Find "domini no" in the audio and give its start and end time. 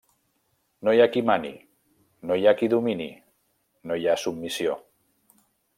2.75-3.99